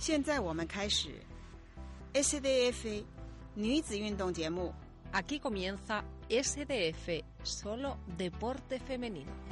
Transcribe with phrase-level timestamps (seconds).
[0.00, 1.08] 现在我们开始
[2.14, 3.04] SDF
[3.54, 4.72] 女子运动节目。
[5.12, 9.49] Aquí comienza SDF, solo deporte femenino.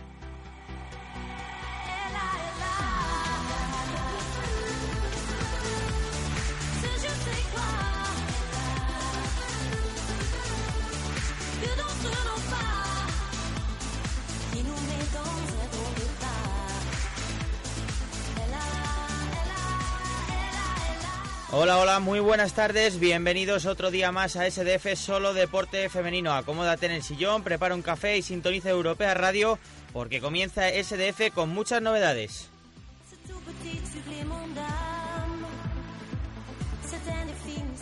[21.52, 26.32] Hola, hola, muy buenas tardes, bienvenidos otro día más a SDF Solo Deporte Femenino.
[26.34, 29.58] Acomódate en el sillón, prepara un café y sintoniza Europea Radio
[29.92, 32.48] porque comienza SDF con muchas novedades.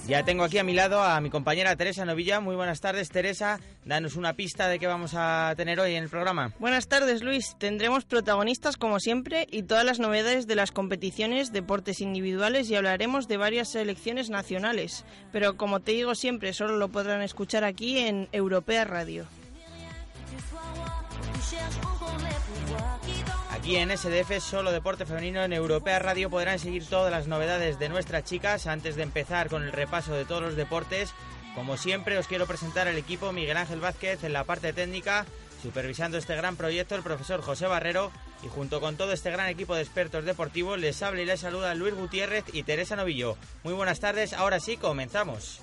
[0.07, 2.39] Ya tengo aquí a mi lado a mi compañera Teresa Novilla.
[2.39, 3.59] Muy buenas tardes, Teresa.
[3.83, 6.53] Danos una pista de qué vamos a tener hoy en el programa.
[6.59, 7.57] Buenas tardes, Luis.
[7.59, 13.27] Tendremos protagonistas como siempre y todas las novedades de las competiciones, deportes individuales y hablaremos
[13.27, 15.03] de varias selecciones nacionales.
[15.33, 19.25] Pero como te digo siempre, solo lo podrán escuchar aquí en Europea Radio.
[23.67, 27.89] Aquí en SDF, solo deporte femenino en Europea Radio podrán seguir todas las novedades de
[27.89, 28.65] nuestras chicas.
[28.65, 31.13] Antes de empezar con el repaso de todos los deportes,
[31.53, 35.25] como siempre os quiero presentar al equipo Miguel Ángel Vázquez en la parte técnica,
[35.61, 39.75] supervisando este gran proyecto el profesor José Barrero y junto con todo este gran equipo
[39.75, 43.35] de expertos deportivos les habla y les saluda Luis Gutiérrez y Teresa Novillo.
[43.65, 45.59] Muy buenas tardes, ahora sí comenzamos.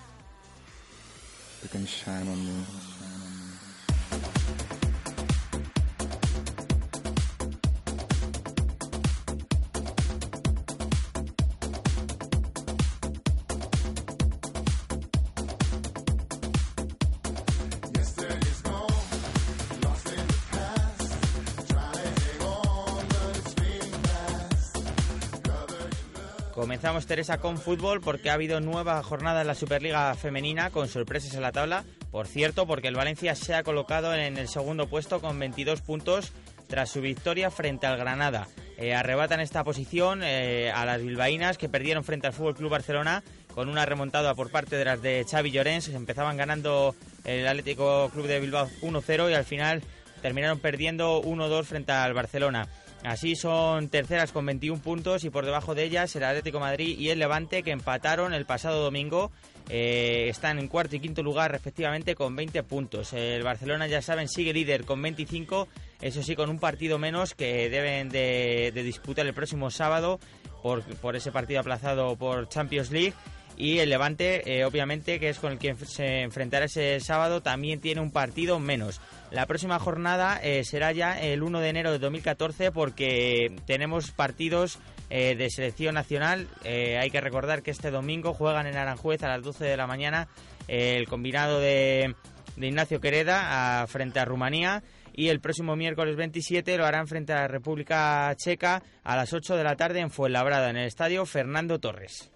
[26.54, 31.34] Comenzamos Teresa con fútbol porque ha habido nueva jornada en la Superliga Femenina con sorpresas
[31.34, 31.82] en la tabla.
[32.12, 36.32] Por cierto, porque el Valencia se ha colocado en el segundo puesto con 22 puntos
[36.68, 38.46] tras su victoria frente al Granada.
[38.78, 43.24] Eh, arrebatan esta posición eh, a las bilbaínas que perdieron frente al Fútbol Club Barcelona
[43.52, 45.88] con una remontada por parte de las de Xavi Llorens.
[45.88, 49.82] Empezaban ganando el Atlético Club de Bilbao 1-0 y al final
[50.22, 52.68] terminaron perdiendo 1-2 frente al Barcelona.
[53.04, 57.10] Así son terceras con 21 puntos y por debajo de ellas el Atlético Madrid y
[57.10, 59.30] el Levante que empataron el pasado domingo.
[59.68, 63.12] Eh, están en cuarto y quinto lugar respectivamente con 20 puntos.
[63.12, 65.68] El Barcelona ya saben sigue líder con 25,
[66.00, 70.18] eso sí con un partido menos que deben de, de disputar el próximo sábado
[70.62, 73.12] por, por ese partido aplazado por Champions League.
[73.56, 77.80] Y el Levante, eh, obviamente, que es con el que se enfrentará ese sábado, también
[77.80, 79.00] tiene un partido menos.
[79.34, 84.78] La próxima jornada eh, será ya el 1 de enero de 2014 porque tenemos partidos
[85.10, 86.46] eh, de selección nacional.
[86.64, 90.28] hay que recordar que este domingo juegan en Aranjuez a las 12 de la mañana
[90.68, 92.14] el combinado de,
[92.54, 97.40] de Ignacio Quereda frente a Rumanía y el próximo miércoles 27 lo harán frente a
[97.40, 101.80] la República Checa a las 8 de la tarde en Fuenlabrada, en el estadio Fernando
[101.80, 102.30] Torres.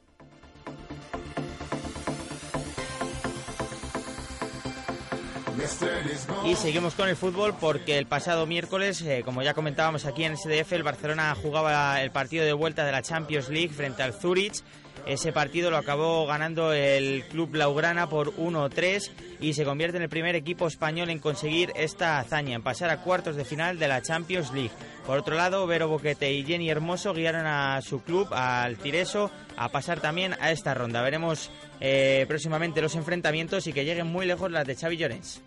[6.45, 10.37] Y seguimos con el fútbol porque el pasado miércoles, eh, como ya comentábamos aquí en
[10.37, 14.63] SDF, el Barcelona jugaba el partido de vuelta de la Champions League frente al Zurich.
[15.07, 19.11] Ese partido lo acabó ganando el club Blaugrana por 1-3
[19.41, 23.01] y se convierte en el primer equipo español en conseguir esta hazaña, en pasar a
[23.01, 24.73] cuartos de final de la Champions League.
[25.07, 29.71] Por otro lado, Vero Boquete y Jenny Hermoso guiaron a su club, al Tireso, a
[29.71, 31.01] pasar también a esta ronda.
[31.01, 31.51] Veremos
[31.81, 35.41] eh, próximamente los enfrentamientos y que lleguen muy lejos las de Xavi Llorens.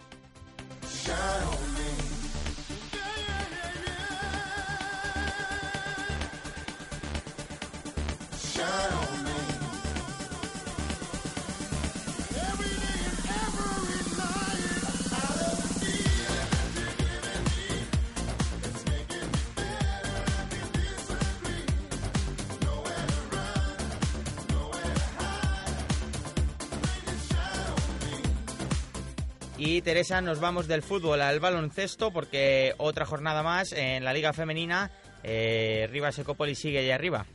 [29.80, 34.92] Teresa, nos vamos del fútbol al baloncesto porque otra jornada más en la Liga Femenina.
[35.24, 37.26] Eh, Rivas Ecópolis sigue ahí arriba.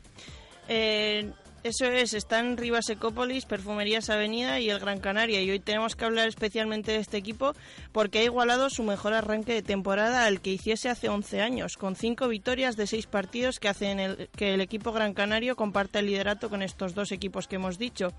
[0.67, 1.31] Eh,
[1.67, 5.41] Eso es, están Rivas Ecópolis, Perfumerías Avenida y el Gran Canaria.
[5.41, 7.51] Y hoy tenemos que hablar especialmente de este equipo
[7.91, 11.97] porque ha igualado su mejor arranque de temporada al que hiciese hace 11 años, con
[11.97, 16.05] cinco victorias de seis partidos que hacen el, que el equipo Gran Canario comparte el
[16.05, 18.13] liderato con estos dos equipos que hemos dicho.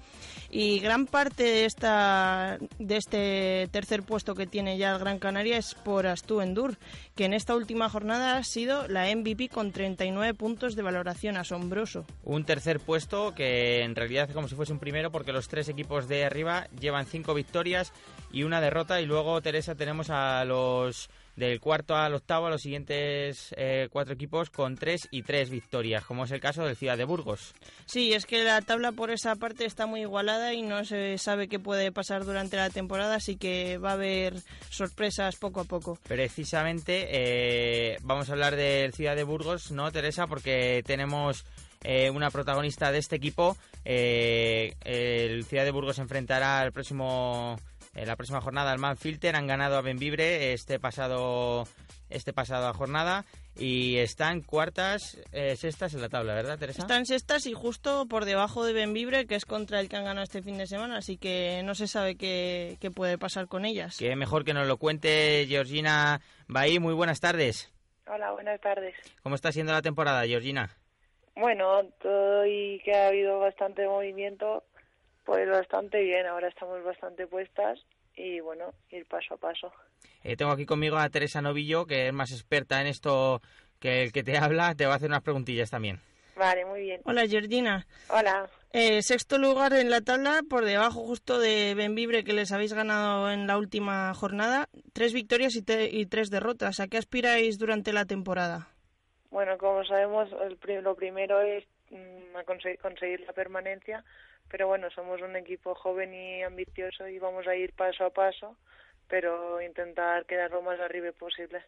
[0.50, 5.56] Y gran parte de, esta, de este tercer puesto que tiene ya el Gran Canaria
[5.56, 6.76] es por Astú Endur,
[7.14, 12.04] que en esta última jornada ha sido la MVP con 39 puntos de valoración asombroso.
[12.24, 15.68] Un tercer puesto que en realidad es como si fuese un primero porque los tres
[15.68, 17.92] equipos de arriba llevan cinco victorias
[18.32, 22.62] y una derrota y luego Teresa tenemos a los del cuarto al octavo a los
[22.62, 26.98] siguientes eh, cuatro equipos con tres y tres victorias, como es el caso del Ciudad
[26.98, 27.54] de Burgos.
[27.86, 31.46] Sí, es que la tabla por esa parte está muy igualada y no se sabe
[31.46, 34.34] qué puede pasar durante la temporada, así que va a haber
[34.68, 35.96] sorpresas poco a poco.
[36.08, 40.26] Precisamente eh, vamos a hablar del Ciudad de Burgos, ¿no, Teresa?
[40.26, 41.44] Porque tenemos
[41.82, 43.56] eh, una protagonista de este equipo.
[43.84, 47.56] el Ciudad de Burgos se enfrentará el próximo
[47.94, 51.66] en la próxima jornada al Manfilter han ganado a Benvibre este pasado
[52.10, 53.24] este pasado jornada
[53.56, 56.82] y están cuartas, eh, sextas en la tabla, ¿verdad, Teresa?
[56.82, 60.22] Están sextas y justo por debajo de Benvibre, que es contra el que han ganado
[60.22, 63.96] este fin de semana, así que no se sabe qué, qué puede pasar con ellas.
[63.98, 66.78] Que mejor que nos lo cuente Georgina Bahí.
[66.78, 67.70] Muy buenas tardes.
[68.06, 68.94] Hola, buenas tardes.
[69.22, 70.77] ¿Cómo está siendo la temporada, Georgina?
[71.38, 74.64] Bueno, todo y que ha habido bastante movimiento,
[75.24, 77.78] pues bastante bien, ahora estamos bastante puestas
[78.16, 79.72] y bueno, ir paso a paso.
[80.24, 83.40] Eh, tengo aquí conmigo a Teresa Novillo, que es más experta en esto
[83.78, 86.00] que el que te habla, te va a hacer unas preguntillas también.
[86.36, 87.02] Vale, muy bien.
[87.04, 87.86] Hola Georgina.
[88.08, 88.50] Hola.
[88.72, 93.30] Eh, sexto lugar en la tabla, por debajo justo de Benvibre que les habéis ganado
[93.30, 94.68] en la última jornada.
[94.92, 96.80] Tres victorias y, y tres derrotas.
[96.80, 98.70] ¿A qué aspiráis durante la temporada?
[99.30, 102.38] Bueno, como sabemos, el, lo primero es mm,
[102.80, 104.04] conseguir la permanencia
[104.48, 108.56] pero bueno, somos un equipo joven y ambicioso y vamos a ir paso a paso,
[109.06, 111.62] pero intentar quedar lo más arriba posible.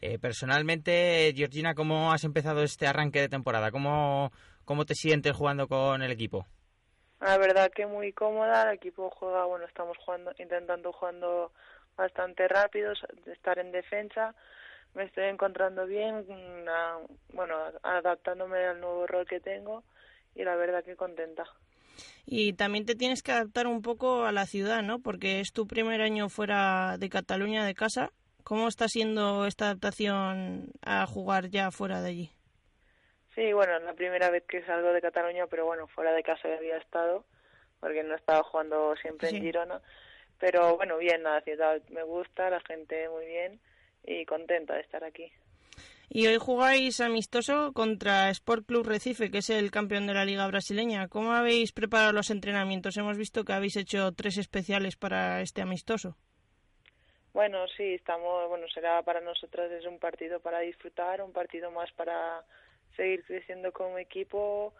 [0.00, 3.70] Eh, personalmente, Georgina, ¿cómo has empezado este arranque de temporada?
[3.70, 4.30] ¿Cómo,
[4.64, 6.46] ¿Cómo te sientes jugando con el equipo?
[7.20, 11.52] La verdad que muy cómoda, el equipo juega, bueno, estamos jugando, intentando jugando
[11.96, 12.92] bastante rápido,
[13.26, 14.34] estar en defensa,
[14.94, 16.26] me estoy encontrando bien,
[17.32, 19.84] bueno, adaptándome al nuevo rol que tengo
[20.34, 21.44] y la verdad que contenta.
[22.24, 25.00] Y también te tienes que adaptar un poco a la ciudad, ¿no?
[25.00, 28.10] Porque es tu primer año fuera de Cataluña, de casa.
[28.44, 32.30] ¿Cómo está siendo esta adaptación a jugar ya fuera de allí?
[33.34, 36.48] Sí, bueno, es la primera vez que salgo de Cataluña, pero bueno, fuera de casa
[36.54, 37.24] había estado,
[37.80, 39.80] porque no estaba jugando siempre en Girona.
[40.38, 43.60] Pero bueno, bien, la ciudad me gusta, la gente muy bien
[44.04, 45.32] y contenta de estar aquí.
[46.14, 50.46] Y hoy jugáis amistoso contra Sport Club Recife, que es el campeón de la Liga
[50.46, 51.08] Brasileña.
[51.08, 52.98] ¿Cómo habéis preparado los entrenamientos?
[52.98, 56.16] Hemos visto que habéis hecho tres especiales para este amistoso.
[57.32, 61.90] Bueno, sí, estamos, bueno, será para nosotros es un partido para disfrutar, un partido más
[61.92, 62.44] para
[62.94, 64.74] seguir creciendo como equipo,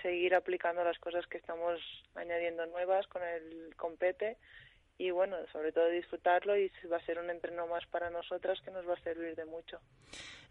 [0.00, 1.80] seguir aplicando las cosas que estamos
[2.14, 4.38] añadiendo nuevas con el compete
[4.98, 8.72] y bueno, sobre todo disfrutarlo y va a ser un entreno más para nosotras que
[8.72, 9.78] nos va a servir de mucho.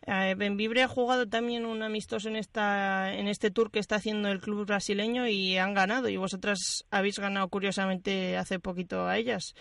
[0.06, 4.30] Eh, Benvibre ha jugado también un amistoso en esta en este tour que está haciendo
[4.30, 9.54] el club brasileño y han ganado y vosotras habéis ganado curiosamente hace poquito a ellas.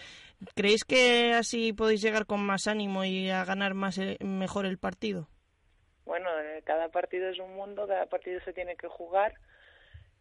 [0.55, 4.79] ¿Creéis que así podéis llegar con más ánimo y a ganar más eh, mejor el
[4.79, 5.29] partido?
[6.05, 9.35] Bueno, eh, cada partido es un mundo, cada partido se tiene que jugar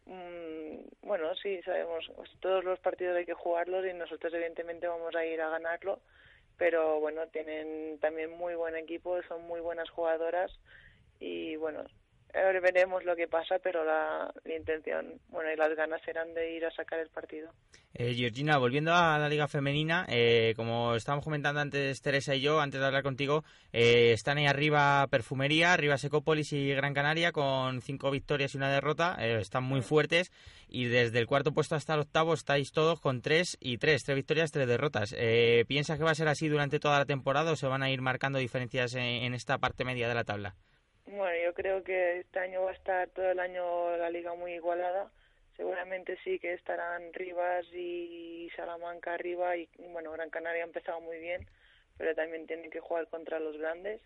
[0.06, 5.14] Mm, bueno, sí, sabemos, pues, todos los partidos hay que jugarlos y nosotros evidentemente vamos
[5.14, 6.00] a ir a ganarlo,
[6.56, 10.52] pero bueno, tienen también muy buen equipo, son muy buenas jugadoras
[11.20, 11.84] y bueno,
[12.34, 16.66] Ahora veremos lo que pasa, pero la, intención, bueno, y las ganas serán de ir
[16.66, 17.50] a sacar el partido.
[17.94, 22.60] Eh, Georgina, volviendo a la Liga Femenina, eh, como estábamos comentando antes Teresa y yo,
[22.60, 23.42] antes de hablar contigo,
[23.72, 28.70] eh, están ahí arriba Perfumería, arriba Secópolis y Gran Canaria con cinco victorias y una
[28.70, 30.30] derrota, eh, están muy fuertes
[30.68, 34.16] y desde el cuarto puesto hasta el octavo estáis todos con tres y tres, tres
[34.16, 35.14] victorias, tres derrotas.
[35.66, 38.02] ¿Piensas que va a ser así durante toda la temporada o se van a ir
[38.02, 40.54] marcando diferencias en esta parte media de la tabla?
[41.06, 44.54] Bueno, yo creo que este año va a estar todo el año la liga muy
[44.54, 45.10] igualada.
[45.56, 51.18] Seguramente sí que estarán Rivas y Salamanca arriba y bueno, Gran Canaria ha empezado muy
[51.18, 51.46] bien,
[51.96, 54.00] pero también tienen que jugar contra los grandes.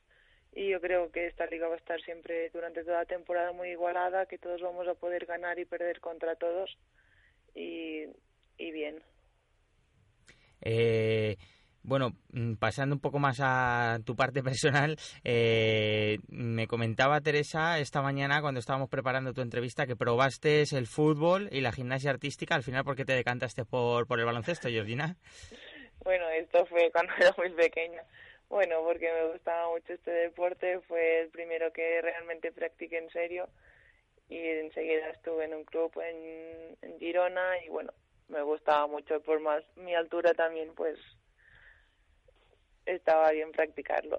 [0.52, 3.70] Y yo creo que esta liga va a estar siempre durante toda la temporada muy
[3.70, 6.76] igualada, que todos vamos a poder ganar y perder contra todos
[7.54, 8.06] y,
[8.58, 9.02] bien.
[10.62, 11.36] Eh,
[11.82, 18.02] bueno, mm, pasando un poco más a tu parte personal, eh, me comentaba Teresa esta
[18.02, 22.54] mañana cuando estábamos preparando tu entrevista que probaste el fútbol y la gimnasia artística.
[22.54, 25.16] Al final, ¿por qué te decantaste por, por el baloncesto, Georgina?
[26.04, 28.02] Bueno, esto fue cuando era muy pequeña.
[28.48, 33.48] Bueno, porque me gustaba mucho este deporte, fue el primero que realmente practiqué en serio
[34.28, 37.92] y enseguida estuve en un club en, en Girona y bueno,
[38.28, 40.98] me gustaba mucho por más mi altura también, pues
[42.94, 44.18] estaba bien practicarlo.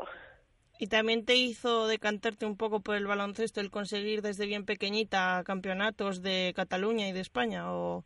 [0.79, 5.43] ¿Y también te hizo decantarte un poco por el baloncesto el conseguir desde bien pequeñita
[5.45, 7.71] campeonatos de Cataluña y de España?
[7.71, 8.03] ¿O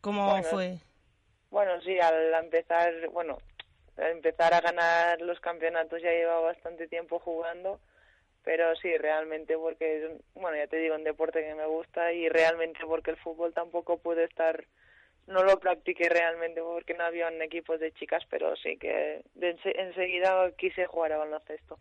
[0.00, 0.78] cómo fue?
[1.50, 3.38] Bueno, sí, al empezar, bueno,
[3.96, 7.78] al empezar a ganar los campeonatos ya llevaba bastante tiempo jugando,
[8.42, 12.80] pero sí, realmente porque, bueno, ya te digo, un deporte que me gusta y realmente
[12.86, 14.64] porque el fútbol tampoco puede estar
[15.30, 20.86] no lo practiqué realmente porque no había equipos de chicas, pero sí que enseguida quise
[20.86, 21.78] jugar a baloncesto.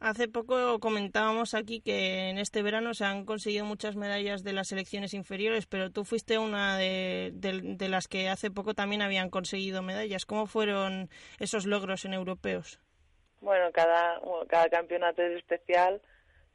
[0.00, 4.68] Hace poco comentábamos aquí que en este verano se han conseguido muchas medallas de las
[4.68, 9.82] selecciones inferiores, pero tú fuiste una de, de las que hace poco también habían conseguido
[9.82, 10.26] medallas.
[10.26, 12.80] ¿Cómo fueron esos logros en europeos?
[13.40, 16.02] Bueno, cada, cada campeonato es especial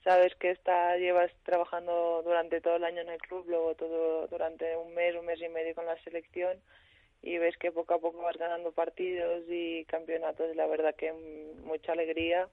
[0.04, 4.76] sabes que está, llevas trabajando durante todo el año en el club, luego todo durante
[4.78, 6.58] un mes, un mes y medio con la selección
[7.22, 11.12] y ves que poco a poco vas ganando partidos y campeonatos, la verdad que
[11.64, 12.48] mucha alegría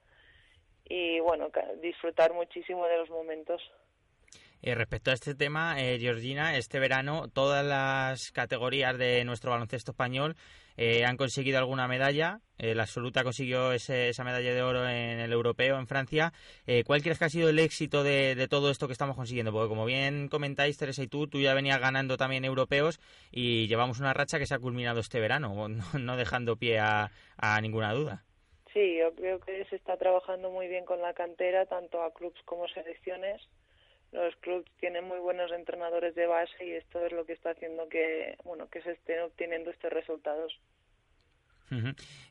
[0.88, 1.50] y bueno,
[1.82, 3.62] disfrutar muchísimo de los momentos.
[4.62, 9.92] Eh, respecto a este tema, eh, Georgina, este verano todas las categorías de nuestro baloncesto
[9.92, 10.36] español
[10.76, 12.40] eh, han conseguido alguna medalla.
[12.58, 16.32] la absoluta consiguió esa medalla de oro en el europeo en Francia.
[16.86, 19.52] ¿Cuál crees que ha sido el éxito de, todo esto que estamos consiguiendo?
[19.52, 22.98] Porque como bien comentáis, Teresa y tú, tú ya venías ganando también europeos
[23.30, 25.68] y llevamos una racha que se ha culminado este verano,
[25.98, 27.10] no, dejando pie a
[27.60, 28.26] ninguna duda.
[28.76, 32.42] Sí, yo creo que se está trabajando muy bien con la cantera, tanto a clubes
[32.44, 33.40] como selecciones
[34.16, 37.88] los clubes tienen muy buenos entrenadores de base y esto es lo que está haciendo
[37.88, 40.58] que bueno que se estén obteniendo estos resultados.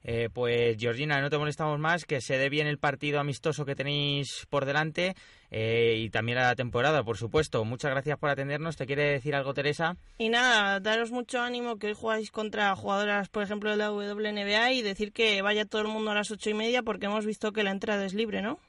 [0.03, 3.75] Eh, pues Georgina, no te molestamos más, que se dé bien el partido amistoso que
[3.75, 5.13] tenéis por delante
[5.51, 7.65] eh, y también la temporada, por supuesto.
[7.65, 8.77] Muchas gracias por atendernos.
[8.77, 9.97] ¿Te quiere decir algo, Teresa?
[10.17, 14.71] Y nada, daros mucho ánimo que hoy jugáis contra jugadoras, por ejemplo, de la WNBA
[14.71, 17.51] y decir que vaya todo el mundo a las ocho y media porque hemos visto
[17.51, 18.59] que la entrada es libre, ¿no?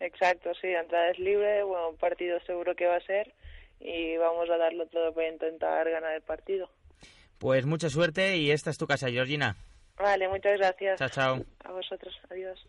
[0.00, 3.32] Exacto, sí, entrada es libre, bueno, un partido seguro que va a ser
[3.78, 6.70] y vamos a darlo todo para intentar ganar el partido.
[7.38, 9.56] Pues mucha suerte y esta es tu casa, Georgina.
[9.96, 10.98] Vale, muchas gracias.
[10.98, 11.44] Chao, chao.
[11.64, 12.66] A vosotros, adiós.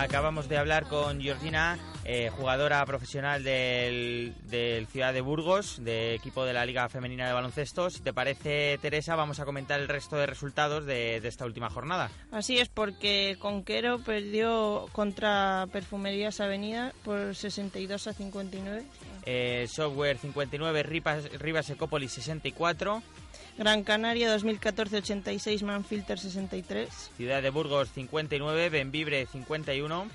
[0.00, 4.32] Acabamos de hablar con Georgina, eh, jugadora profesional del,
[4.92, 7.90] Ciudad de Burgos, de equipo de la Liga Femenina de Baloncesto.
[7.90, 12.12] Si te parece, Teresa, vamos a comentar el resto de resultados de, esta última jornada.
[12.30, 18.84] Así es, porque Conquero perdió contra Perfumerías Avenida por 62 a 59.
[19.26, 23.02] Eh, software 59, Rivas, Rivas Ecópolis 64.
[23.58, 27.10] Gran Canaria 2014-86, Manfilter 63.
[27.16, 30.06] Ciudad de Burgos 59, Benvibre 51.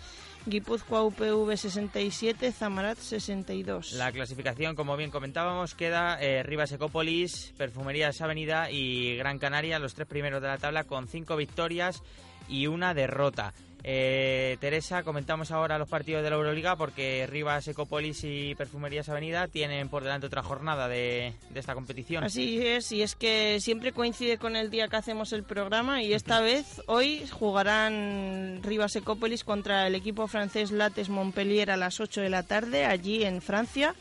[0.46, 3.94] Guipúzcoa UPV 67, Zamarat 62.
[3.94, 9.94] La clasificación, como bien comentábamos, queda eh, Rivas Ecópolis, Perfumerías Avenida y Gran Canaria, los
[9.94, 12.02] tres primeros de la tabla, con cinco victorias
[12.48, 13.54] y una derrota.
[13.86, 19.48] Eh, Teresa, comentamos ahora los partidos de la Euroliga porque Rivas, Ecopolis y Perfumerías Avenida
[19.48, 22.24] tienen por delante otra jornada de, esta competición.
[22.24, 26.14] Así es, y es que siempre coincide con el día que hacemos el programa y
[26.14, 32.22] esta vez hoy jugarán Rivas Ecopolis contra el equipo francés Lates Montpellier a las 8
[32.22, 33.96] de la tarde allí en Francia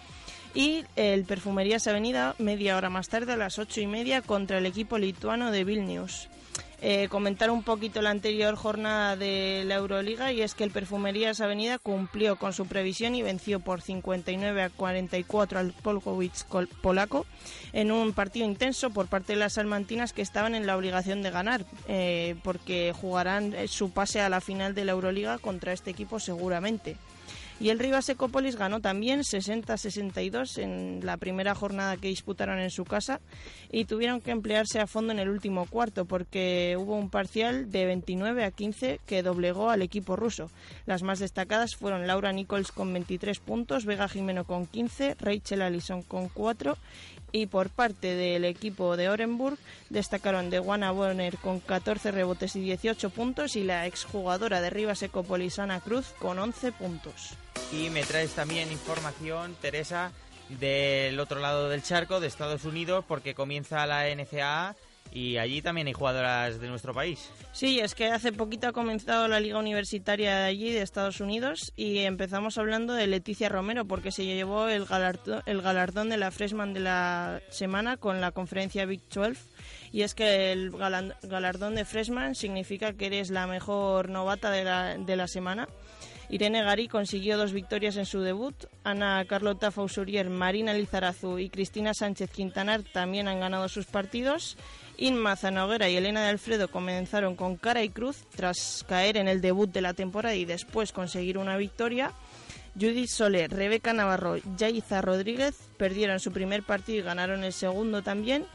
[0.54, 4.66] y el Perfumerías Avenida media hora más tarde a las ocho y media contra el
[4.66, 6.28] equipo lituano de Vilnius.
[6.84, 11.40] Eh, comentar un poquito la anterior jornada de la Euroliga y es que el Perfumerías
[11.40, 16.44] Avenida cumplió con su previsión y venció por 59 a 44 al Polkowicz
[16.82, 17.24] polaco
[17.72, 21.30] en un partido intenso por parte de las salmantinas que estaban en la obligación de
[21.30, 26.18] ganar eh, porque jugarán su pase a la final de la Euroliga contra este equipo
[26.18, 26.96] seguramente.
[27.62, 32.84] Y el Rivas Ecopolis ganó también 60-62 en la primera jornada que disputaron en su
[32.84, 33.20] casa
[33.70, 37.86] y tuvieron que emplearse a fondo en el último cuarto porque hubo un parcial de
[37.86, 40.50] 29 a 15 que doblegó al equipo ruso.
[40.86, 46.02] Las más destacadas fueron Laura Nichols con 23 puntos, Vega Jimeno con 15, Rachel Allison
[46.02, 46.76] con 4
[47.30, 49.56] y por parte del equipo de Orenburg
[49.88, 55.04] destacaron de Juana Bonner con 14 rebotes y 18 puntos y la exjugadora de Rivas
[55.04, 57.36] Ecopolis Ana Cruz con 11 puntos.
[57.72, 60.12] Y me traes también información, Teresa,
[60.60, 64.76] del otro lado del charco, de Estados Unidos, porque comienza la NCAA
[65.14, 67.30] y allí también hay jugadoras de nuestro país.
[67.52, 71.72] Sí, es que hace poquito ha comenzado la liga universitaria de allí, de Estados Unidos,
[71.76, 76.30] y empezamos hablando de Leticia Romero, porque se llevó el galardón, el galardón de la
[76.30, 79.40] Freshman de la semana con la conferencia Big 12.
[79.92, 84.96] Y es que el galardón de Freshman significa que eres la mejor novata de la,
[84.96, 85.68] de la semana.
[86.28, 88.54] Irene Garí consiguió dos victorias en su debut.
[88.84, 94.56] Ana Carlota Fausurier, Marina Lizarazu y Cristina Sánchez Quintanar también han ganado sus partidos.
[94.96, 99.40] Inma Zanoguera y Elena de Alfredo comenzaron con cara y cruz tras caer en el
[99.40, 102.12] debut de la temporada y después conseguir una victoria.
[102.74, 108.46] Judith Soler, Rebeca Navarro, Yaiza Rodríguez perdieron su primer partido y ganaron el segundo también.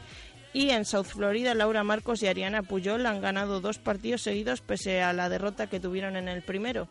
[0.52, 5.02] Y en South Florida, Laura Marcos y Ariana Puyol han ganado dos partidos seguidos pese
[5.02, 6.88] a la derrota que tuvieron en el primero.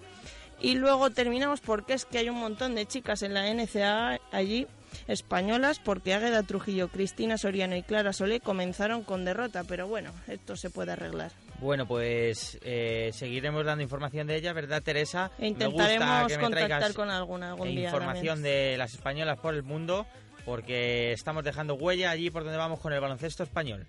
[0.59, 4.67] Y luego terminamos porque es que hay un montón de chicas en la NCAA allí
[5.07, 10.55] españolas porque Águeda Trujillo, Cristina Soriano y Clara Solé comenzaron con derrota, pero bueno, esto
[10.55, 11.31] se puede arreglar.
[11.59, 15.31] Bueno, pues eh, seguiremos dando información de ella, ¿verdad, Teresa?
[15.39, 17.85] E intentaremos contactar con alguna algún día.
[17.85, 20.05] Información de las españolas por el mundo,
[20.45, 23.87] porque estamos dejando huella allí por donde vamos con el baloncesto español.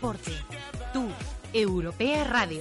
[0.00, 0.32] Deporte,
[0.94, 1.08] tu
[1.52, 2.60] Europea Radio.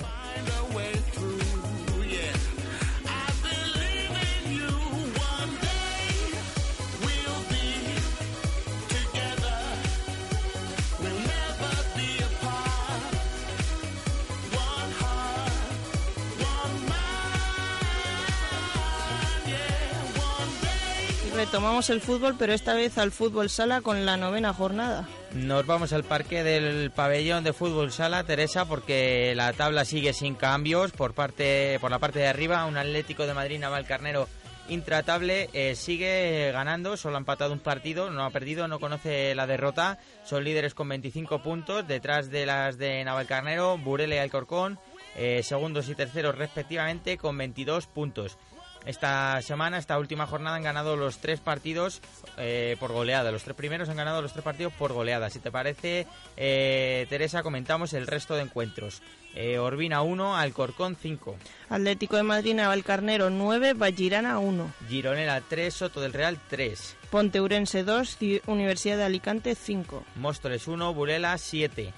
[21.35, 25.07] retomamos el fútbol, pero esta vez al fútbol sala con la novena jornada.
[25.33, 30.33] Nos vamos al parque del pabellón de fútbol sala, Teresa, porque la tabla sigue sin
[30.33, 32.65] cambios por parte por la parte de arriba.
[32.65, 34.27] Un Atlético de Madrid Navalcarnero
[34.69, 39.45] intratable eh, sigue ganando, solo ha empatado un partido, no ha perdido, no conoce la
[39.45, 39.99] derrota.
[40.25, 44.79] Son líderes con 25 puntos, detrás de las de Navalcarnero, Burele y Alcorcón,
[45.15, 48.37] eh, segundos y terceros respectivamente con 22 puntos.
[48.85, 52.01] Esta semana, esta última jornada, han ganado los tres partidos
[52.37, 53.31] eh, por goleada.
[53.31, 55.29] Los tres primeros han ganado los tres partidos por goleada.
[55.29, 59.01] Si te parece, eh, Teresa, comentamos el resto de encuentros.
[59.35, 61.37] Eh, Orbina 1, Alcorcón 5.
[61.69, 64.73] Atlético de Madrid, Navalcarnero 9, Vallirana 1.
[64.89, 66.97] Gironera 3, Soto del Real 3.
[67.09, 70.03] Ponteurense 2, Universidad de Alicante 5.
[70.15, 71.93] Móstoles 1, Burela 7.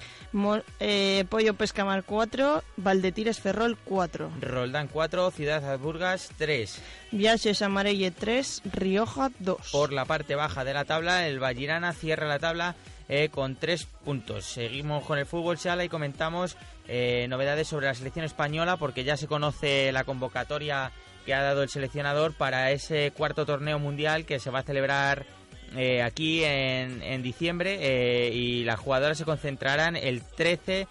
[0.79, 4.31] Eh, Pollo Pescamar 4, Valdetires Ferrol 4.
[4.39, 6.81] Roldán 4, Ciudad Burgas 3.
[7.11, 9.71] Viajes Amarelle 3, Rioja 2.
[9.71, 12.75] Por la parte baja de la tabla, el Vallirana cierra la tabla
[13.09, 14.45] eh, con 3 puntos.
[14.45, 16.55] Seguimos con el fútbol sala y comentamos
[16.87, 20.91] eh, novedades sobre la selección española porque ya se conoce la convocatoria
[21.25, 25.25] que ha dado el seleccionador para ese cuarto torneo mundial que se va a celebrar
[25.75, 30.87] eh, aquí en, diciembre eh, y las jugadoras se concentrarán el 13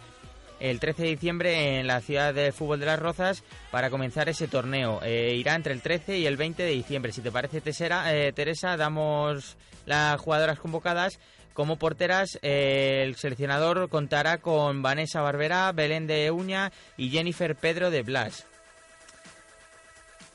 [0.58, 4.46] el 13 de diciembre en la ciudad de fútbol de las Rozas para comenzar ese
[4.46, 5.00] torneo.
[5.02, 7.12] Eh, irá entre el 13 y el 20 de diciembre.
[7.12, 11.18] Si te parece, Teresa, damos las jugadoras convocadas.
[11.52, 18.02] Como porteras, el seleccionador contará con Vanessa Barbera, Belén de Uña y Jennifer Pedro de
[18.02, 18.46] Blas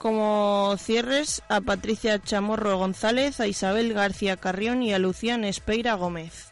[0.06, 6.50] como cierres a Patricia Chamorro González, a Isabel García Carrión y a Lucián Espeira Gómez.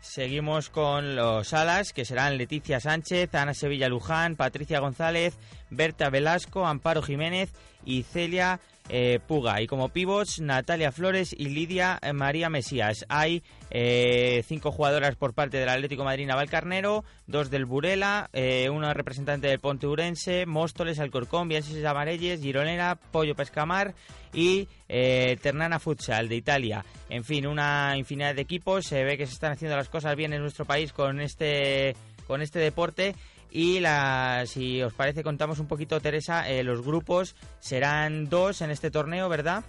[0.00, 5.36] Seguimos con los alas, que serán Leticia Sánchez, Ana Sevilla Luján, Patricia González,
[5.68, 7.50] Berta Velasco, Amparo Jiménez
[7.84, 9.60] y Celia eh, Puga.
[9.60, 13.04] Y como pivots, Natalia Flores y Lidia eh, María Mesías.
[13.08, 18.30] Hay eh, cinco jugadoras por parte del Atlético Madrid Navalcarnero, dos del Burela,
[18.70, 23.94] una representante del Ponte Urense, Móstoles, Alcorcón, Vianses Amarelles, Gironera, Pollo Pescamar
[24.32, 26.84] y Ternana Futsal de Italia.
[27.08, 28.86] En fin, una infinidad de equipos.
[28.86, 31.96] Se ve que se están haciendo las cosas bien en nuestro país con este,
[32.26, 33.14] con este deporte
[33.50, 38.70] y la, si os parece, contamos un poquito, Teresa, eh, los grupos serán dos en
[38.70, 39.64] este torneo, ¿verdad?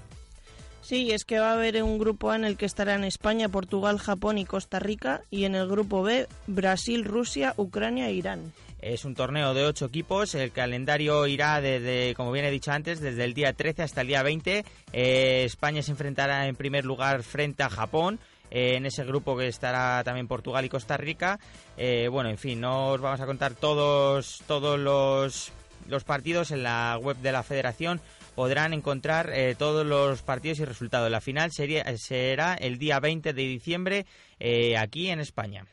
[0.81, 3.99] Sí, es que va a haber un grupo A en el que estarán España, Portugal,
[3.99, 8.53] Japón y Costa Rica, y en el grupo B, Brasil, Rusia, Ucrania e Irán.
[8.81, 10.35] Es un torneo de ocho equipos.
[10.35, 14.07] El calendario irá desde, como bien he dicho antes, desde el día 13 hasta el
[14.07, 14.63] día 20.
[14.93, 18.19] Eh, España se enfrentará en primer lugar frente a Japón.
[18.51, 21.39] Eh, en ese grupo que estará también Portugal y Costa Rica.
[21.77, 25.51] Eh, bueno, en fin, no os vamos a contar todos, todos los,
[26.05, 28.01] partidos en la web de la federación.
[28.35, 31.09] Podrán encontrar eh, todos los partidos y resultados.
[31.09, 34.05] La final sería, será el día 20 de diciembre
[34.77, 35.65] aquí en España.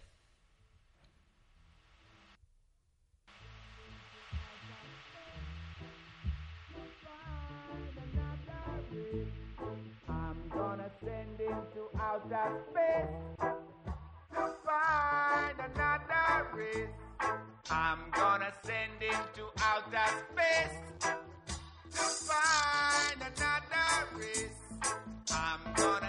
[17.76, 20.78] I'm gonna send him to outer space
[21.90, 24.62] to find another race.
[25.32, 26.03] I'm gonna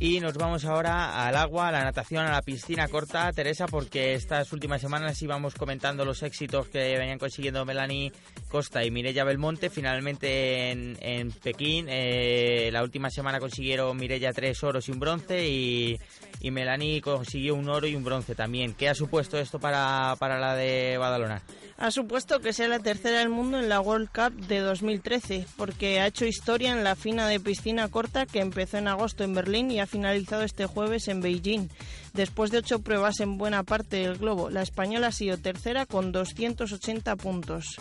[0.00, 4.14] Y nos vamos ahora al agua, a la natación, a la piscina corta, Teresa, porque
[4.14, 8.12] estas últimas semanas íbamos comentando los éxitos que venían consiguiendo Melanie
[8.48, 9.70] Costa y Mirella Belmonte.
[9.70, 15.48] Finalmente en, en Pekín, eh, la última semana consiguieron Mirella tres oros y un bronce
[15.48, 15.98] y,
[16.40, 18.74] y Melanie consiguió un oro y un bronce también.
[18.74, 21.42] ¿Qué ha supuesto esto para, para la de Badalona?
[21.78, 26.00] Ha supuesto que sea la tercera del mundo en la World Cup de 2013, porque
[26.00, 29.70] ha hecho historia en la fina de piscina corta que empezó en agosto en Berlín
[29.70, 31.68] y ha finalizado este jueves en Beijing.
[32.14, 36.10] Después de ocho pruebas en buena parte del globo, la española ha sido tercera con
[36.10, 37.78] 280 puntos.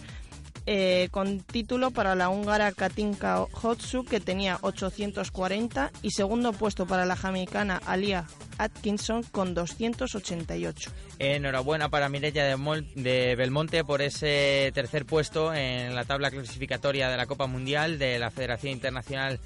[0.70, 7.06] Eh, con título para la húngara Katinka Hotsu, que tenía 840, y segundo puesto para
[7.06, 8.26] la jamaicana Alia
[8.58, 10.92] Atkinson con 288.
[11.20, 17.16] Enhorabuena para Mireia de, de Belmonte por ese tercer puesto en la tabla clasificatoria de
[17.16, 19.40] la Copa Mundial de la Federación Internacional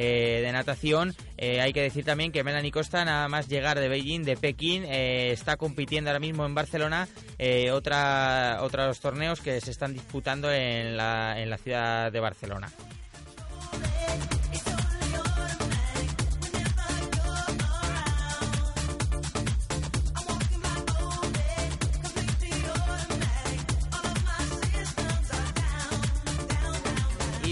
[0.00, 1.12] eh, de Natación.
[1.36, 4.84] Eh, hay que decir también que Melanie Costa, nada más llegar de Beijing, de Pekín,
[4.84, 7.08] eh, está compitiendo ahora mismo en Barcelona,
[7.72, 12.70] otra, otros torneos que se están disputando en la, en la ciudad de Barcelona.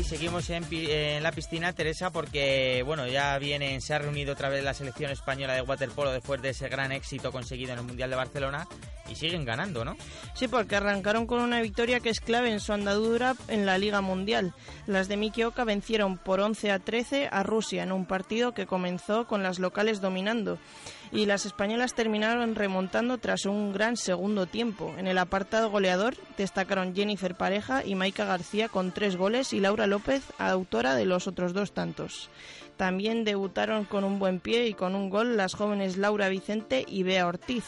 [0.07, 4.62] Seguimos en, en la piscina, Teresa, porque bueno, ya viene, se ha reunido otra vez
[4.62, 8.16] la selección española de waterpolo después de ese gran éxito conseguido en el Mundial de
[8.16, 8.69] Barcelona
[9.09, 9.97] y siguen ganando, ¿no?
[10.35, 14.01] Sí, porque arrancaron con una victoria que es clave en su andadura en la Liga
[14.01, 14.55] Mundial.
[14.87, 18.66] Las de Miki Oka vencieron por 11 a 13 a Rusia en un partido que
[18.66, 20.59] comenzó con las locales dominando.
[21.17, 24.95] Y las españolas terminaron remontando tras un gran segundo tiempo.
[24.99, 29.87] En el apartado goleador destacaron Jennifer Pareja y Maika García con tres goles y Laura
[29.87, 32.29] López, autora de los otros dos tantos.
[32.77, 37.03] También debutaron con un buen pie y con un gol las jóvenes Laura Vicente y
[37.03, 37.65] Bea Ortiz.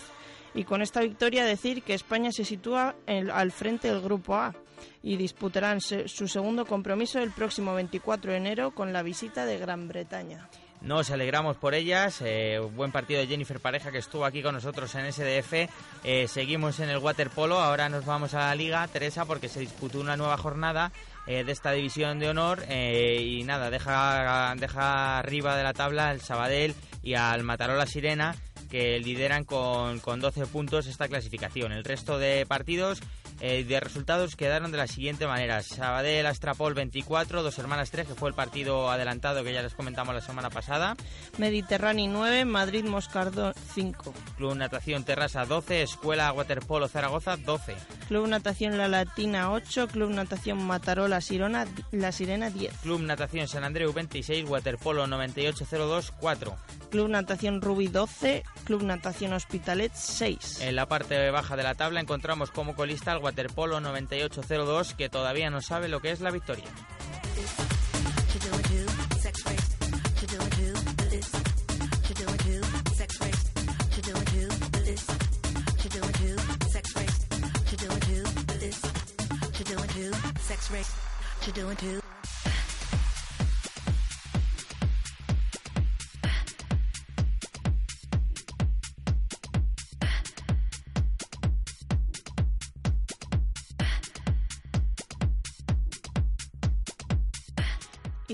[0.52, 4.54] Y con esta victoria decir que España se sitúa al frente del Grupo A
[5.02, 9.88] y disputarán su segundo compromiso el próximo 24 de enero con la visita de Gran
[9.88, 10.50] Bretaña.
[10.80, 12.22] Nos alegramos por ellas.
[12.24, 15.68] eh, buen partido de Jennifer Pareja que estuvo aquí con nosotros en SDF.
[16.04, 17.58] Eh, seguimos en el waterpolo.
[17.58, 20.92] Ahora nos vamos a la liga, Teresa, porque se disputó una nueva jornada
[21.26, 22.62] eh, de esta división de honor.
[22.68, 28.36] eh, y nada, deja, deja arriba de la tabla al Sabadell y al Matarola Sirena
[28.70, 31.72] que lideran con, con 12 puntos esta clasificación.
[31.72, 33.00] El resto de partidos
[33.40, 35.62] eh, de resultados quedaron de la siguiente manera.
[35.62, 40.14] Sabadell Astrapol 24, Dos Hermanas 3, que fue el partido adelantado que ya les comentamos
[40.14, 40.96] la semana pasada.
[41.38, 44.12] Mediterráneo 9, Madrid Moscardón 5.
[44.36, 47.76] Club Natación Terrassa 12, Escuela Waterpolo Zaragoza 12.
[48.08, 52.78] Club Natación La Latina 8, Club Natación Matarola Sirona, La Sirena 10.
[52.78, 56.56] Club Natación San Andreu 26, Waterpolo 9802 4.
[56.90, 60.62] Club Natación Rubí 12, Club Natación Hospitalet 6.
[60.62, 65.50] En la parte baja de la tabla encontramos como colista al waterpolo 9802 que todavía
[65.50, 66.64] no sabe lo que es la victoria.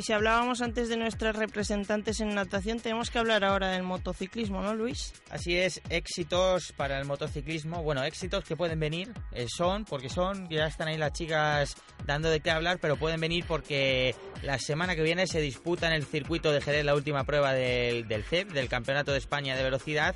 [0.05, 4.75] Si hablábamos antes de nuestras representantes en natación, tenemos que hablar ahora del motociclismo, ¿no,
[4.75, 5.15] Luis?
[5.31, 7.83] Así es, éxitos para el motociclismo.
[7.83, 12.29] Bueno, éxitos que pueden venir, eh, son, porque son, ya están ahí las chicas dando
[12.29, 16.05] de qué hablar, pero pueden venir porque la semana que viene se disputa en el
[16.05, 20.15] circuito de Jerez la última prueba del, del CEP, del Campeonato de España de Velocidad,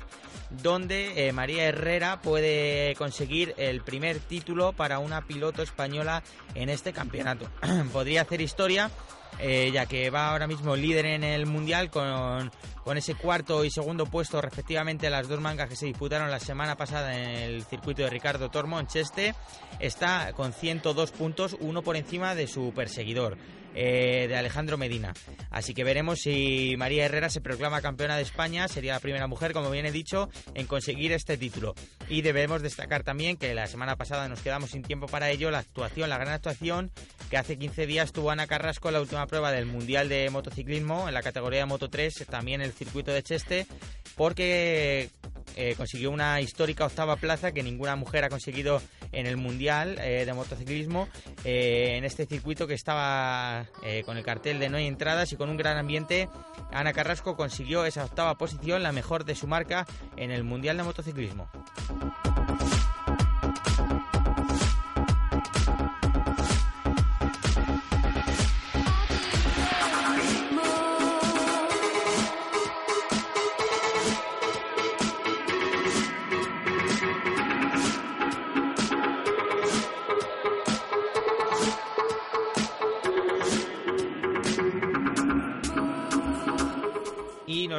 [0.51, 6.21] donde eh, María Herrera puede conseguir el primer título para una piloto española
[6.53, 7.49] en este campeonato.
[7.91, 8.91] Podría hacer historia
[9.39, 12.51] eh, ya que va ahora mismo líder en el Mundial con,
[12.89, 16.75] con ese cuarto y segundo puesto respectivamente las dos mangas que se disputaron la semana
[16.75, 19.35] pasada en el circuito de Ricardo Tormo en Cheste,
[19.79, 23.37] está con 102 puntos, uno por encima de su perseguidor.
[23.75, 25.13] eh, de Alejandro Medina.
[25.51, 28.67] Así que veremos si María Herrera se proclama campeona de España.
[28.67, 31.75] Sería la primera mujer, como bien he dicho, en conseguir este título.
[32.07, 35.51] Y debemos destacar también que la semana pasada nos quedamos sin tiempo para ello.
[35.51, 36.91] La actuación, la gran actuación
[37.29, 41.07] que hace 15 días tuvo Ana Carrasco en la última prueba del Mundial de Motociclismo
[41.07, 43.67] en la categoría de Moto 3, también el circuito de Cheste,
[44.15, 45.09] porque
[45.55, 50.25] eh, consiguió una histórica octava plaza que ninguna mujer ha conseguido en el Mundial eh,
[50.25, 51.07] de Motociclismo
[51.43, 53.65] eh, en este circuito que estaba
[54.05, 56.29] con el cartel de no hay entradas y con un gran ambiente.
[56.71, 60.83] Ana Carrasco consiguió esa octava posición, la mejor de su marca en el Mundial de
[60.83, 61.49] Motociclismo.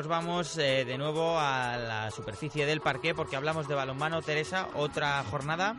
[0.01, 4.23] Nos vamos eh, de nuevo a la superficie del parque porque hablamos de balonmano.
[4.23, 5.77] Teresa, otra jornada.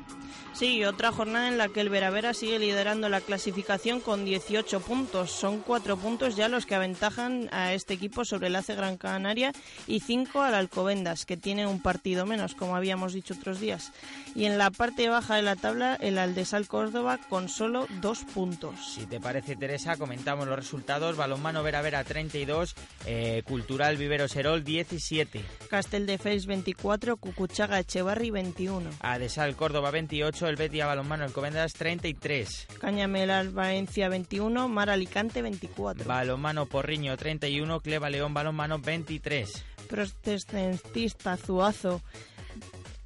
[0.61, 5.31] Sí, otra jornada en la que el Veravera sigue liderando la clasificación con 18 puntos.
[5.31, 9.53] Son cuatro puntos ya los que aventajan a este equipo sobre el ACE Gran Canaria
[9.87, 13.91] y cinco al Alcobendas, que tiene un partido menos, como habíamos dicho otros días.
[14.35, 18.93] Y en la parte baja de la tabla, el Aldesal Córdoba con solo dos puntos.
[18.93, 21.17] Si te parece, Teresa, comentamos los resultados.
[21.17, 22.75] Balonmano Veravera 32,
[23.07, 28.91] eh, Cultural Vivero Serol 17, Casteldefels 24, Cucuchaga Echevarri 21.
[28.99, 31.23] Adesal Córdoba 28, el Betia Balonmano.
[31.23, 36.05] Alcobendas 33, Cañamelar Valencia 21, Mar Alicante 24.
[36.05, 39.65] Balonmano Porriño 31, Cleva León Balonmano 23.
[39.89, 42.01] Protestantista Zuazo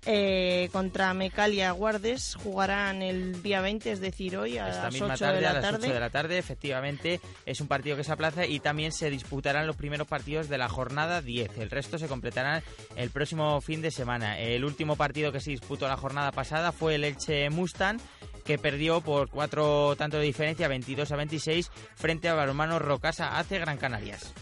[0.06, 5.14] eh, contra Mecalia Guardes jugarán el día 20, es decir, hoy a Esta las misma
[5.14, 5.86] 8 tarde, de la a las tarde.
[5.88, 9.68] 8 de la tarde, efectivamente, es un partido que se aplaza y también se disputarán
[9.68, 11.58] los primeros partidos de la jornada 10.
[11.58, 12.64] El resto se completarán
[12.96, 14.40] el próximo fin de semana.
[14.40, 18.00] El último partido que se disputó la jornada pasada fue el Elche Mustang
[18.46, 23.58] que perdió por cuatro tantos de diferencia, 22 a 26, frente a Balonmano Rocasa hace
[23.58, 24.34] Gran Canarias.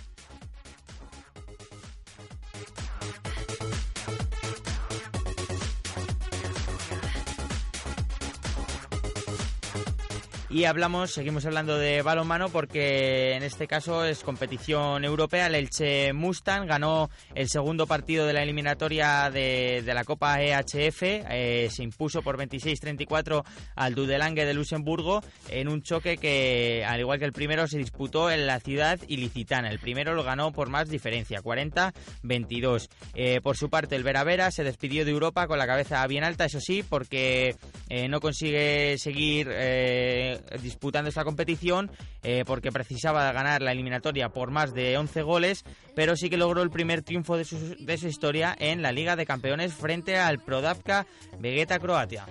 [10.54, 15.48] Y hablamos, seguimos hablando de balonmano porque en este caso es competición europea.
[15.48, 21.02] El Elche Mustang ganó el segundo partido de la eliminatoria de, de la Copa EHF.
[21.02, 23.44] eh, se impuso por 26-34
[23.76, 28.30] al Dudelange de Luxemburgo en un choque que, al igual que el primero, se disputó
[28.30, 29.72] en la ciudad ilicitana.
[29.72, 32.90] El primero lo ganó por más diferencia, 40-22.
[33.16, 36.46] Eh, por su parte, el Veravera se despidió de Europa con la cabeza bien alta,
[36.46, 37.56] eso sí, porque
[37.90, 41.92] eh, no consigue seguir eh, disputando esta competición
[42.24, 45.64] eh, porque precisaba ganar la eliminatoria por más de 11 goles,
[45.96, 49.16] pero sí que logró el primer triunfo de su, de su historia en la Liga
[49.16, 51.06] de Campeones frente al Prodavka
[51.40, 52.26] Vegeta Croatia.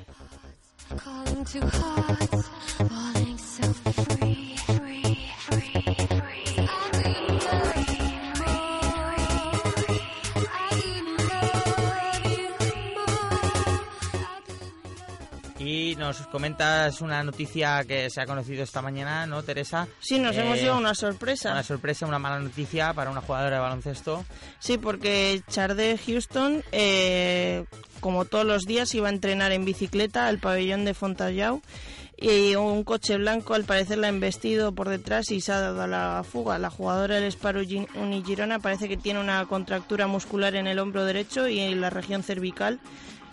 [15.99, 19.87] Nos comentas una noticia que se ha conocido esta mañana, ¿no, Teresa?
[20.01, 21.53] Sí, nos Eh, hemos llevado una sorpresa.
[21.53, 24.25] Una sorpresa, una mala noticia para una jugadora de baloncesto.
[24.59, 27.65] Sí, porque Charde Houston, eh,
[28.01, 31.61] como todos los días, iba a entrenar en bicicleta al pabellón de Fontallau
[32.17, 35.83] y un coche blanco al parecer la ha embestido por detrás y se ha dado
[35.83, 36.59] a la fuga.
[36.59, 37.61] La jugadora del Sparo
[37.97, 42.23] Unigirona parece que tiene una contractura muscular en el hombro derecho y en la región
[42.23, 42.79] cervical.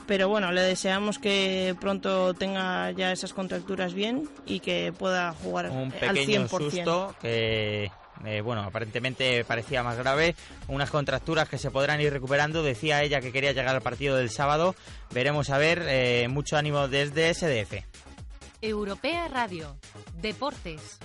[0.10, 5.69] Pero bueno, le deseamos que pronto tenga ya esas contracturas bien y que pueda jugar
[5.69, 6.50] Un al pequeño 100%.
[6.50, 7.91] susto que,
[8.26, 10.36] eh, bueno, aparentemente parecía más grave.
[10.67, 12.63] Unas contracturas que se podrán ir recuperando.
[12.63, 14.74] Decía ella que quería llegar al partido del sábado.
[15.12, 15.86] Veremos a ver.
[15.88, 17.84] eh, mucho ánimo desde SDF.
[18.62, 19.78] Europea Radio.
[20.19, 20.98] Deportes.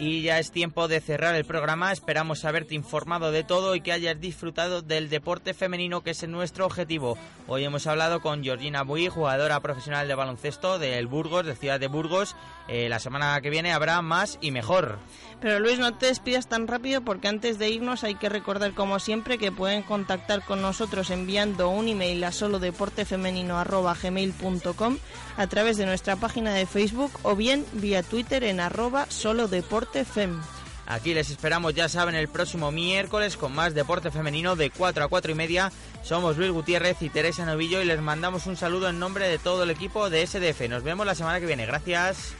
[0.00, 1.90] Y ya es tiempo de cerrar el programa.
[1.90, 6.66] Esperamos haberte informado de todo y que hayas disfrutado del deporte femenino que es nuestro
[6.66, 7.18] objetivo.
[7.48, 11.88] Hoy hemos hablado con Georgina Bui, jugadora profesional de baloncesto del Burgos, de Ciudad de
[11.88, 12.36] Burgos.
[12.68, 14.98] Eh, la semana que viene habrá más y mejor.
[15.40, 18.98] Pero Luis, no te despidas tan rápido porque antes de irnos hay que recordar como
[18.98, 24.98] siempre que pueden contactar con nosotros enviando un email a solodeportefemenino@gmail.com
[25.36, 30.42] a través de nuestra página de Facebook o bien vía Twitter en arroba solodeportefem.
[30.90, 35.08] Aquí les esperamos, ya saben, el próximo miércoles con más deporte femenino de 4 a
[35.08, 35.70] 4 y media.
[36.02, 39.64] Somos Luis Gutiérrez y Teresa Novillo y les mandamos un saludo en nombre de todo
[39.64, 40.66] el equipo de SDF.
[40.68, 41.66] Nos vemos la semana que viene.
[41.66, 42.34] Gracias.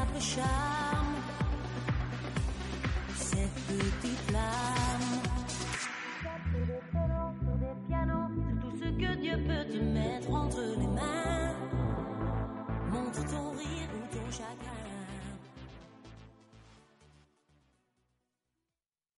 [0.00, 1.16] approchâmes
[3.14, 4.81] cette petite place.